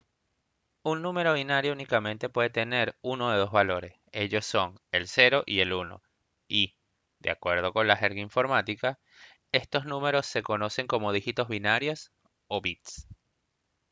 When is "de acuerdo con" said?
7.19-7.85